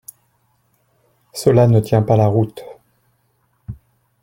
[1.31, 2.65] Cela ne tient pas la route.